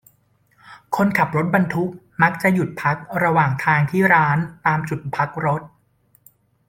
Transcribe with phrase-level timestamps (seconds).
[0.95, 1.89] คนขับรถบรรทุก
[2.21, 5.61] มักจะหยุดพักระหว่างทางที่ร้านตามจุดพักรถ